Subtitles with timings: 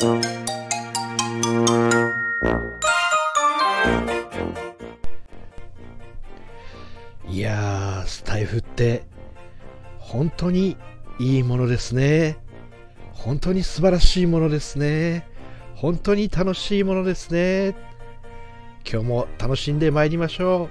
[0.00, 0.04] い
[7.40, 9.02] やー、スタイフって
[9.98, 10.76] 本当に
[11.18, 12.38] いいものですね。
[13.12, 15.26] 本当に素晴らしいものですね。
[15.74, 17.74] 本当に楽しいものですね。
[18.88, 20.68] 今日も楽しんでまいりましょ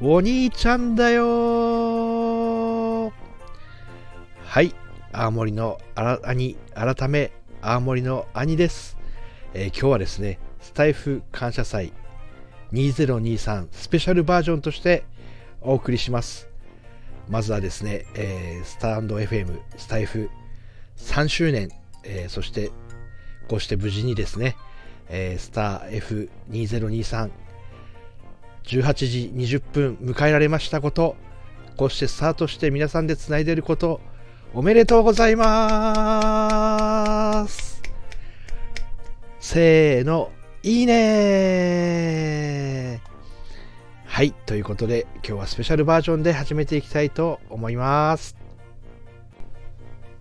[0.00, 0.08] う。
[0.08, 1.26] お兄ちゃんだよ
[4.44, 4.74] はい、
[5.12, 7.30] 青森の兄、改め、
[7.68, 8.96] 青森の兄です、
[9.52, 11.92] えー、今日はですね、スタイフ感謝祭
[12.72, 15.02] 2023スペシャルバージョンとして
[15.60, 16.48] お送りします。
[17.28, 20.30] まずはですね、えー、スタンド FM、スタイフ
[20.96, 21.70] 3周年、
[22.04, 22.70] えー、そして
[23.48, 24.56] こうして無事にですね、
[25.08, 27.30] えー、スター F2023
[28.62, 31.16] 18時20分迎えられましたこと、
[31.76, 34.00] こうしてスタートして皆さんでつないでいること、
[34.54, 35.46] おめでとうございま
[37.48, 37.82] す
[39.40, 40.30] せーの、
[40.62, 42.26] いいね
[44.04, 48.34] はい、ということで今日はスペシャルバージョンで始めていきたいと思います。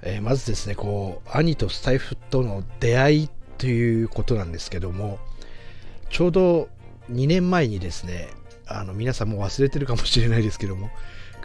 [0.01, 5.17] えー、まずですね、こう、兄とスタイフとの出会いということなんですけども、
[6.09, 6.69] ちょうど
[7.09, 8.29] 2年前にですね、
[8.67, 10.89] あの皆さんも忘れてるかもしれないですけども、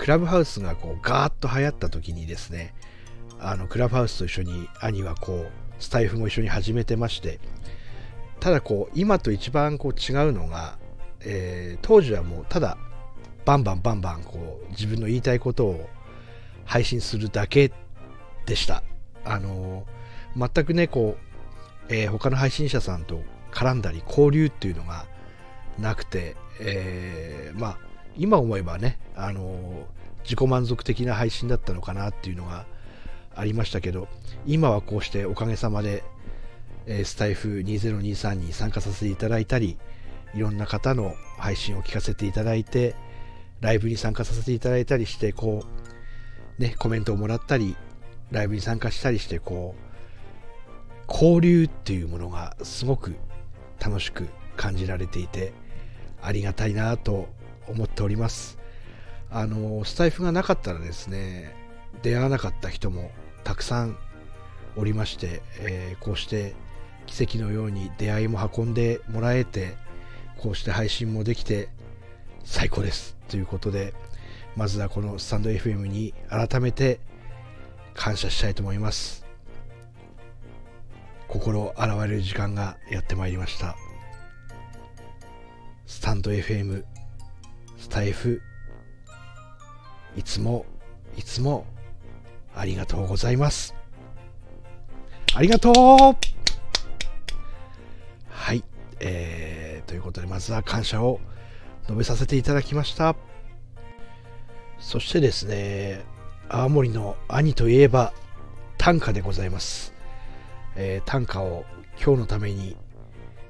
[0.01, 2.73] クラブハウスがこうガーッと流行った時にですね、
[3.39, 7.39] あのクラブハウスと一緒に兄はこうスタイフも一緒に始めてまして、
[8.41, 10.79] ただこう今と一番こう違うのが、
[11.21, 12.79] えー、当時はもうただ
[13.45, 15.91] バンバンバンバンこう自分の言いたいことを
[16.65, 17.71] 配信するだけ
[18.47, 18.83] でした。
[19.27, 21.19] あのー、全くねこ
[21.91, 23.21] う、えー、他の配信者さんと
[23.53, 25.05] 絡んだり交流っていうのが
[25.79, 29.87] なくて、えー、まあ今思えばね、あの
[30.25, 32.67] 自己満足的な配信だったのかなっていうのが
[33.35, 34.09] ありましたけど
[34.47, 36.05] 今はこうしておかげさまで、
[36.87, 39.79] えスタイフ2023に参加させていただいたり
[40.35, 42.95] いろんな方の配信を聞かせていただいて、
[43.61, 45.65] ライブに参加させていただいたりして、こ
[46.59, 47.77] う、ね、コメントをもらったり、
[48.31, 53.17] ライブに参加したりして、こう、交流っていうものがすごく
[53.81, 55.53] 楽しく感じられていて、
[56.23, 57.29] ありがたいなと
[57.71, 58.59] 思っております。
[59.31, 61.55] あの、スタイフがなかったらですね、
[62.03, 63.11] 出会わなかった人も
[63.45, 63.97] たくさん
[64.77, 66.55] おりまして、えー、こうして
[67.07, 69.75] 奇跡のように出会いも運んでもらえて、
[70.39, 71.69] こうして配信もできて
[72.45, 73.17] 最高です。
[73.29, 73.95] ということで
[74.57, 76.99] まずはこのスタンド FM に改めて
[77.95, 79.27] 感謝したいと思います。
[81.29, 83.77] 心洗われる時間がやってまいりました。
[85.87, 86.85] スタンド FM
[87.91, 88.41] タイフ
[90.17, 90.65] いつも
[91.17, 91.67] いつも
[92.55, 93.75] ありがとうございます
[95.35, 95.75] ありがとう
[98.31, 98.65] はい、
[99.01, 101.19] えーということで、まずは感謝を
[101.89, 103.17] 述べさせていただきました。
[104.79, 106.05] そしてですね、
[106.49, 108.13] 青森の兄といえば
[108.79, 109.93] 短歌でございます。
[110.77, 111.65] えー、短歌を
[112.01, 112.77] 今日のために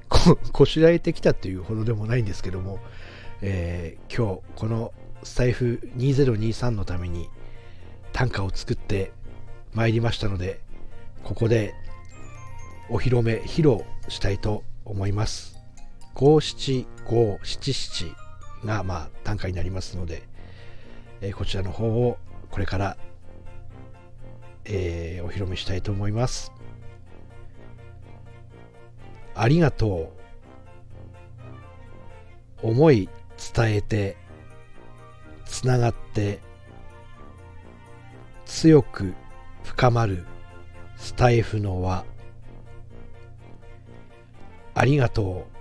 [0.09, 2.79] ここしらえてきたっていうほどでもないんですけども、
[3.41, 4.93] えー、今日この
[5.23, 7.29] スタイフ2023のために
[8.13, 9.11] 短歌を作って
[9.73, 10.59] まいりましたので、
[11.23, 11.73] ここで
[12.89, 15.59] お披露目、披露したいと思います。
[16.13, 18.15] 五七五七七
[18.65, 20.23] がまあ単価になりますので、
[21.21, 22.17] えー、こちらの方を
[22.49, 22.97] これから、
[24.65, 26.51] えー、お披露目したいと思います。
[29.33, 30.21] ありがとう。
[32.63, 33.09] 思い
[33.53, 34.17] 伝えて、
[35.45, 36.39] つながって、
[38.45, 39.13] 強く
[39.63, 40.25] 深まる
[40.97, 42.05] スタイフの輪。
[44.73, 45.51] ありがとう。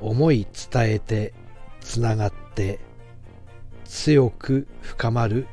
[0.00, 1.32] 思い伝えて
[1.80, 2.78] つながって
[3.84, 5.46] 強く深まる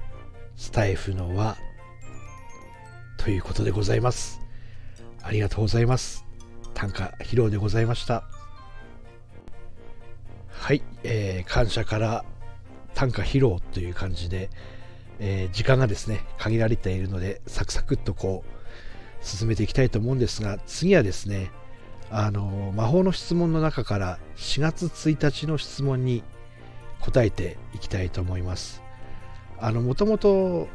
[0.58, 1.56] スタイフの輪
[3.18, 4.42] ということでございます
[5.22, 6.26] ありがとうございます
[6.74, 8.24] 短歌披露でございました
[10.62, 12.24] はい、えー、感謝から
[12.94, 14.52] 短歌披露という感じで、
[15.18, 21.50] えー、時間がですね限られているのでサクサクっとこう進めていきたいと思うんですが次はですね
[22.12, 26.24] あの魔法の質問の中から4月1日の質問に
[27.00, 28.84] 答えていきたいと思います。
[29.60, 30.68] あのもともと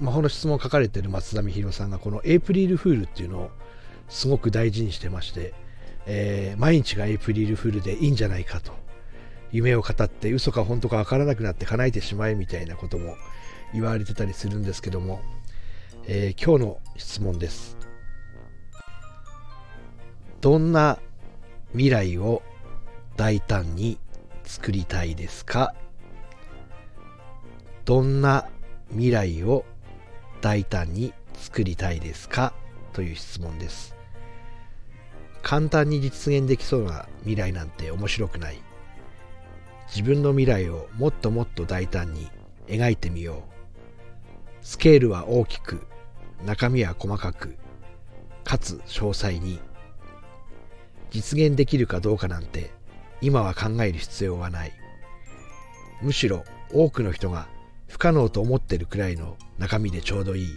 [0.00, 3.50] 魔法の質問を書かれている松田美弘さんがこのエイプリルフールっていうのを
[4.10, 5.54] すごく大事にしてまして、
[6.04, 8.83] えー、毎日がエイプリルフールでいいんじゃないかと
[9.54, 13.16] 夢を語って嘘か本当か分からなくなって叶えてしまえみたいなことも
[13.72, 15.20] 言われてたりするんですけども、
[16.08, 17.78] えー、今日の質問です。
[20.40, 20.98] どんな
[21.70, 22.42] 未来を
[23.16, 23.96] 大胆に
[24.42, 25.72] 作りたいですか？
[27.84, 28.48] どんな
[28.90, 29.64] 未来を
[30.40, 32.52] 大胆に作りたいですか？
[32.92, 33.94] という質問です。
[35.42, 38.60] 簡単に実現できそうな未来なんて面白くない。
[39.94, 42.28] 自分の未来をもっともっと大胆に
[42.66, 44.66] 描いてみよう。
[44.66, 45.86] スケールは大きく
[46.44, 47.54] 中身は細かく
[48.42, 49.60] かつ詳細に
[51.10, 52.72] 実現できるかどうかなんて
[53.20, 54.72] 今は考える必要はない。
[56.02, 56.42] むしろ
[56.72, 57.46] 多くの人が
[57.86, 60.48] 不可能と思ってるくらいの中身でちょうどいい。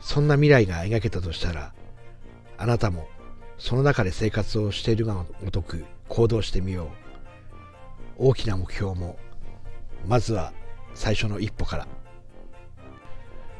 [0.00, 1.72] そんな未来が描けたとしたら
[2.56, 3.08] あなたも
[3.58, 7.07] その中で生活をしているがごとく行動してみよう。
[8.18, 9.16] 大きな目標も
[10.06, 10.52] まずは
[10.94, 11.88] 最初の一歩から。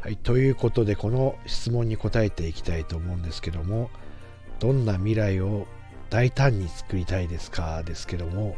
[0.01, 3.91] はいということでこの質問に答えていきたいと思うんですけども
[4.61, 5.67] どんな未来を
[6.09, 8.57] 大胆に作りたいですかですけども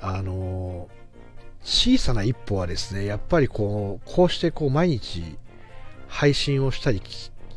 [0.00, 0.88] あの
[1.62, 5.38] 小さな一歩はですねやっぱりこうこうしてこう毎日
[6.08, 7.00] 配信をしたり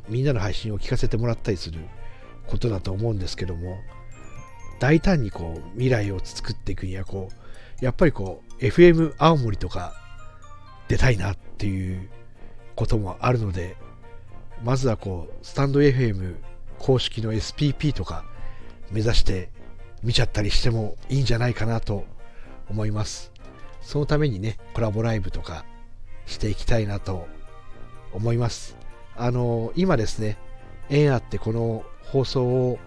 [0.07, 1.79] みんなの配信を聞かせてもらったりする
[2.47, 3.77] ことだと思うんですけども
[4.79, 7.29] 大胆にこう未来を作っていくにはこ
[7.81, 9.93] うやっぱりこう FM 青森とか
[10.87, 12.09] 出たいなっていう
[12.75, 13.77] こともあるので
[14.63, 16.35] まずはこうスタンド FM
[16.79, 18.23] 公式の SPP とか
[18.91, 19.49] 目指して
[20.01, 22.05] 見ちゃったりしてもいいんじゃないかなと
[22.69, 23.31] 思います。
[23.81, 25.65] そのためにね、コラボライブとか
[26.25, 27.27] していきたいなと
[28.13, 28.77] 思います。
[29.15, 30.37] あの、今ですね、
[30.89, 32.79] 縁あってこの放送を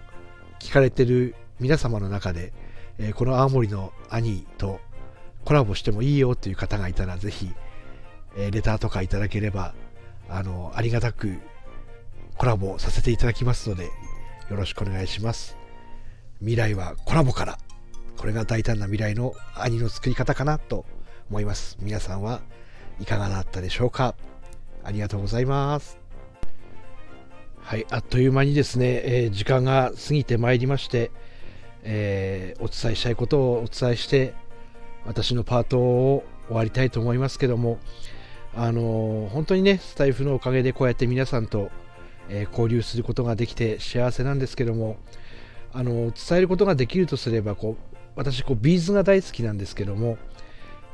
[0.60, 2.52] 聞かれてる皆様の中で、
[2.98, 4.80] えー、この青森の兄と
[5.44, 7.50] コラボしてもいいよという方がいたら、ぜひ、
[8.36, 9.72] えー、レターとかいただければ、
[10.28, 11.38] あの、ありがたく
[12.36, 13.84] コラボさせていただきますので、
[14.50, 15.56] よろしくお願いします。
[16.40, 17.58] 未来はコラボから。
[18.18, 20.84] これが大胆な未来の兄の作り方かなと
[21.30, 21.78] 思います。
[21.80, 22.40] 皆さんは
[23.00, 24.14] いかがだったでしょうか
[24.84, 25.98] ありがとうございます。
[27.60, 31.10] はい、あっという間にですね、えー、時間が過ぎてまいりまして、
[31.82, 34.34] えー、お伝えしたいことをお伝えして、
[35.04, 37.78] 私のパートを終わりたいと思いますけども、
[38.54, 41.70] あのー、本当にね、スタエフのおかげでこうやって皆さんと
[42.28, 44.96] えー、交流することができて幸せなんですけども
[45.72, 50.18] あの伝えることができるとすればこう私こう B'zが大好きなんですけども、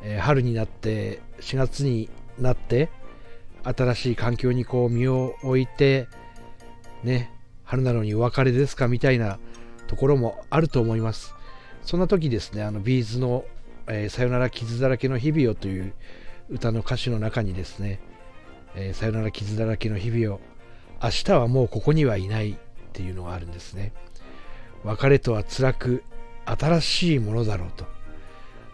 [0.03, 2.09] え、春になって4月に
[2.39, 2.91] なって
[3.65, 6.09] 新しい環境にこう身を置いて
[7.03, 7.33] ね
[7.65, 9.41] 春なのにお別れですかみたいな
[9.89, 11.35] ところもあると思います
[11.83, 13.45] そんな時ですねあの B'zの、
[13.89, 15.95] えー、さよなら傷だらけの日々をという
[16.51, 18.01] 歌の歌詞の中にですね、
[18.77, 20.41] えー、さよなら傷だらけの日々を
[21.03, 22.57] 明日はもうここにはいないっ
[22.93, 23.93] ていうのがあるんですね。
[24.85, 26.03] 別れとは辛く
[26.45, 27.87] 新しいものだろうと。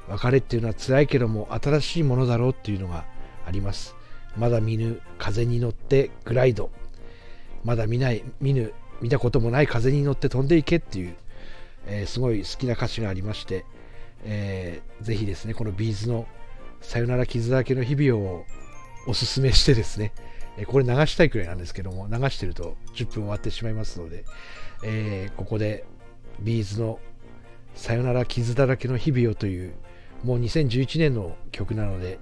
[0.09, 3.05] 別れっていうのは辛いけども新しいものだろうっていうのが
[3.47, 3.95] あります。
[4.37, 6.71] まだ見ぬ風に乗ってグライド。
[7.63, 11.15] まだ見ない、見ぬ、見たこともない風に乗って飛んでいけっていう、
[11.87, 13.65] えー、すごい好きな歌詞がありまして、
[14.25, 16.27] えー、ぜひですね、この B'zの
[16.81, 18.45] さよなら傷だらけの日々よ
[19.07, 20.13] おすすめしてですね、
[20.57, 24.25] えこれ流したいくらいなんですけども、流してると10分終わってしまいますので、
[24.85, 25.85] えー、ここで
[26.41, 26.99] B'zの
[27.75, 29.75] さよなら傷だらけの日々よという、
[30.23, 32.19] もう2011年の曲なので、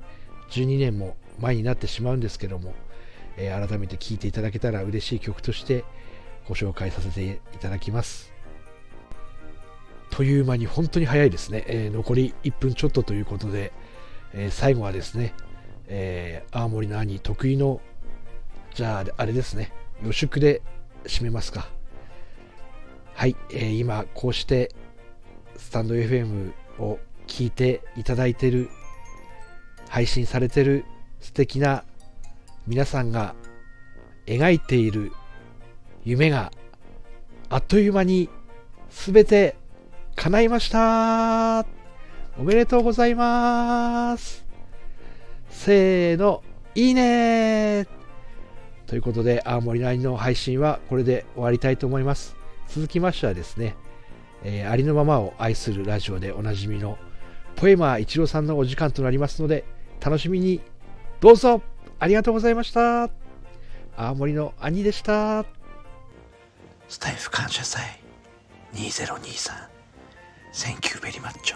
[0.51, 2.75] 12年も前になってしまうんですけども、
[3.37, 5.85] えー、改めて聴いていただけたら嬉しい曲として
[6.49, 8.33] ご紹介させていただきます。
[10.11, 11.65] という間に本当に早いですね。
[11.67, 13.73] えー、残り1分ちょっとということで、
[14.35, 15.35] えー、最後はですね、
[15.87, 17.81] えー、青森の兄得意の
[18.75, 19.71] じゃあ、あれですね。
[20.03, 20.63] 予祝で
[21.05, 21.69] 締めますか。
[23.15, 24.71] はい、えー、今、こうして、
[25.59, 28.71] スタンド FM を聞いていただいてる、
[29.89, 30.87] 配信されてる
[31.21, 31.85] 素敵な
[32.67, 33.35] 皆さんが
[34.27, 35.13] 描いている
[36.05, 36.53] 夢が
[37.49, 38.29] あっという間に
[38.91, 39.57] 全て
[40.17, 41.67] 叶いました
[42.39, 44.45] おめでとうございます
[45.51, 46.43] せーの、
[46.75, 47.87] いいね
[48.87, 52.37] ということで、青森の兄の配信はこれで終わりたいと思います。
[52.69, 53.75] 続きましてはですね、
[54.43, 56.99] えー、ありのままを愛するラジオでおなじみの
[57.57, 59.65] ポエマー一郎さんのお時間となりますので、
[60.05, 60.61] 楽しみに
[61.21, 61.63] どうぞ
[62.01, 63.09] ありがとうございました。
[63.97, 65.62] 青森の兄でした。
[66.93, 67.83] スタイフ感謝祭
[68.75, 69.73] 2023
[70.53, 71.55] Thank you very much.